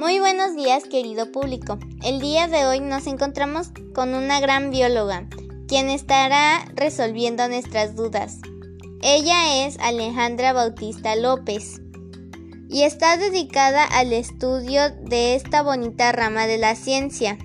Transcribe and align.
Muy 0.00 0.18
buenos 0.18 0.56
días 0.56 0.84
querido 0.84 1.30
público. 1.30 1.78
El 2.02 2.20
día 2.20 2.48
de 2.48 2.64
hoy 2.64 2.80
nos 2.80 3.06
encontramos 3.06 3.68
con 3.94 4.14
una 4.14 4.40
gran 4.40 4.70
bióloga, 4.70 5.28
quien 5.68 5.90
estará 5.90 6.64
resolviendo 6.74 7.46
nuestras 7.48 7.96
dudas. 7.96 8.38
Ella 9.02 9.66
es 9.66 9.78
Alejandra 9.78 10.54
Bautista 10.54 11.16
López 11.16 11.82
y 12.70 12.84
está 12.84 13.18
dedicada 13.18 13.84
al 13.84 14.14
estudio 14.14 14.88
de 15.02 15.34
esta 15.34 15.60
bonita 15.60 16.12
rama 16.12 16.46
de 16.46 16.56
la 16.56 16.76
ciencia, 16.76 17.36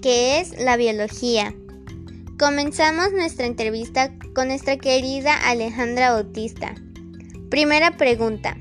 que 0.00 0.40
es 0.40 0.58
la 0.58 0.78
biología. 0.78 1.54
Comenzamos 2.38 3.12
nuestra 3.12 3.44
entrevista 3.44 4.14
con 4.34 4.48
nuestra 4.48 4.78
querida 4.78 5.34
Alejandra 5.46 6.14
Bautista. 6.14 6.74
Primera 7.50 7.98
pregunta. 7.98 8.56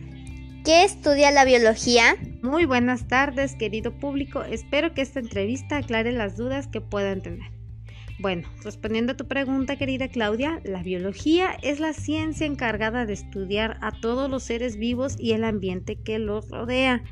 ¿Qué 0.66 0.84
estudia 0.84 1.30
la 1.30 1.46
biología? 1.46 2.16
Muy 2.42 2.66
buenas 2.66 3.08
tardes, 3.08 3.54
querido 3.54 4.00
público. 4.00 4.42
Espero 4.42 4.96
que 4.96 5.04
esta 5.04 5.20
entrevista 5.20 5.78
aclare 5.78 6.12
las 6.12 6.38
dudas 6.38 6.66
que 6.66 6.82
puedan 6.82 7.22
tener. 7.22 7.52
Bueno, 8.18 8.50
respondiendo 8.64 9.12
a 9.12 9.16
tu 9.16 9.28
pregunta, 9.28 9.76
querida 9.76 10.08
Claudia, 10.08 10.62
la 10.64 10.82
biología 10.82 11.56
es 11.62 11.80
la 11.80 11.94
ciencia 11.94 12.48
encargada 12.48 13.06
de 13.06 13.14
estudiar 13.14 13.78
a 13.82 13.92
todos 13.92 14.28
los 14.28 14.42
seres 14.42 14.78
vivos 14.78 15.18
y 15.20 15.34
el 15.34 15.44
ambiente 15.44 16.02
que 16.02 16.18
los 16.18 16.50
rodea. 16.50 17.04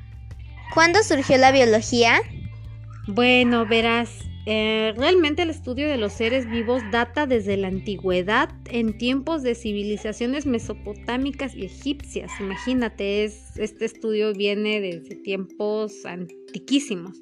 ¿Cuándo 0.74 1.04
surgió 1.04 1.38
la 1.38 1.52
biología? 1.52 2.22
Bueno, 3.06 3.68
verás, 3.68 4.10
eh, 4.46 4.94
realmente 4.98 5.44
el 5.44 5.50
estudio 5.50 5.88
de 5.88 5.98
los 5.98 6.12
seres 6.12 6.50
vivos 6.50 6.82
data 6.92 7.26
desde 7.26 7.56
la 7.56 7.70
antigüedad 7.70 8.50
en 8.70 8.98
tiempos 8.98 9.42
de 9.42 9.56
civilizaciones 9.56 10.46
mesopotámicas 10.46 11.56
y 11.56 11.66
egipcias. 11.66 12.32
Imagínate, 12.42 13.24
este 13.24 13.86
estudio 13.86 14.34
viene 14.34 14.82
desde 14.82 15.16
tiempos 15.16 16.06
antiquísimos. 16.06 17.22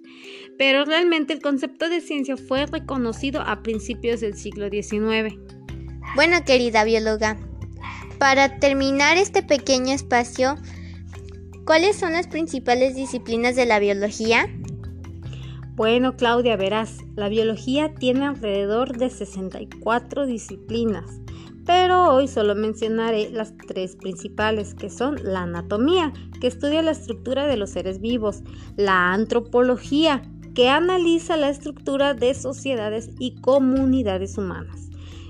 Pero 0.57 0.83
realmente 0.83 1.33
el 1.33 1.41
concepto 1.41 1.89
de 1.89 2.01
ciencia 2.01 2.37
fue 2.37 2.65
reconocido 2.65 3.41
a 3.41 3.61
principios 3.61 4.21
del 4.21 4.35
siglo 4.35 4.69
XIX. 4.69 5.37
Bueno, 6.15 6.43
querida 6.43 6.83
bióloga, 6.83 7.37
para 8.17 8.59
terminar 8.59 9.17
este 9.17 9.43
pequeño 9.43 9.93
espacio, 9.93 10.55
¿cuáles 11.65 11.95
son 11.95 12.13
las 12.13 12.27
principales 12.27 12.95
disciplinas 12.95 13.55
de 13.55 13.65
la 13.65 13.79
biología? 13.79 14.47
Bueno, 15.81 16.15
Claudia, 16.15 16.57
verás, 16.57 16.99
la 17.15 17.27
biología 17.27 17.95
tiene 17.95 18.27
alrededor 18.27 18.99
de 18.99 19.09
64 19.09 20.27
disciplinas, 20.27 21.21
pero 21.65 22.13
hoy 22.13 22.27
solo 22.27 22.53
mencionaré 22.53 23.31
las 23.31 23.57
tres 23.57 23.95
principales, 23.95 24.75
que 24.75 24.91
son 24.91 25.15
la 25.23 25.41
anatomía, 25.41 26.13
que 26.39 26.45
estudia 26.45 26.83
la 26.83 26.91
estructura 26.91 27.47
de 27.47 27.57
los 27.57 27.71
seres 27.71 27.99
vivos, 27.99 28.43
la 28.77 29.11
antropología, 29.11 30.21
que 30.53 30.69
analiza 30.69 31.35
la 31.35 31.49
estructura 31.49 32.13
de 32.13 32.35
sociedades 32.35 33.09
y 33.17 33.41
comunidades 33.41 34.37
humanas, 34.37 34.89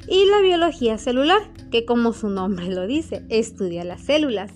y 0.10 0.26
la 0.26 0.42
biología 0.42 0.98
celular, 0.98 1.44
que 1.72 1.86
como 1.86 2.12
su 2.12 2.30
nombre 2.30 2.68
lo 2.68 2.88
dice, 2.88 3.26
estudia 3.30 3.86
las 3.86 4.02
células. 4.02 4.52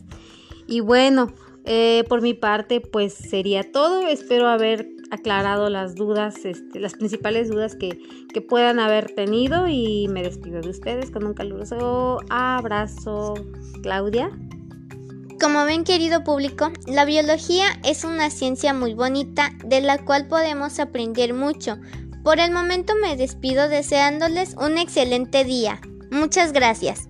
Y 0.68 0.82
bueno, 0.82 1.32
eh, 1.64 2.04
por 2.10 2.22
mi 2.22 2.34
parte, 2.34 2.80
pues 2.80 3.14
sería 3.14 3.72
todo. 3.72 4.06
Espero 4.08 4.48
haber 4.48 4.95
aclarado 5.12 5.70
las 5.70 5.96
dudas, 5.96 6.46
este, 6.46 6.80
las 6.80 6.94
principales 6.94 7.50
dudas 7.50 7.76
que, 7.76 8.00
que 8.34 8.42
puedan 8.42 8.80
haber 8.80 9.14
tenido 9.14 9.68
y 9.68 10.08
me 10.10 10.24
despido 10.24 10.62
de 10.62 10.70
ustedes 10.70 11.12
con 11.12 11.26
un 11.26 11.34
caluroso 11.34 12.20
abrazo. 12.30 13.34
Claudia. 13.82 14.32
Como 15.40 15.66
ven 15.66 15.84
querido 15.84 16.24
público, 16.24 16.72
la 16.88 17.06
biología 17.06 17.66
es 17.84 18.04
una 18.04 18.30
ciencia 18.30 18.74
muy 18.74 18.94
bonita 18.94 19.52
de 19.66 19.82
la 19.82 20.04
cual 20.04 20.28
podemos 20.28 20.80
aprender 20.80 21.34
mucho. 21.34 21.78
Por 22.24 22.40
el 22.40 22.52
momento 22.52 22.94
me 23.00 23.16
despido 23.16 23.70
deseándoles 23.70 24.56
un 24.56 24.78
excelente 24.78 25.44
día. 25.44 25.80
Muchas 26.10 26.54
gracias. 26.54 27.10